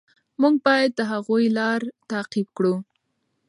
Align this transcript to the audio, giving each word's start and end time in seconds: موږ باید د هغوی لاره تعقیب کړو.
موږ 0.41 0.55
باید 0.65 0.91
د 0.95 1.01
هغوی 1.11 1.45
لاره 1.57 1.89
تعقیب 2.11 2.47
کړو. 2.57 2.75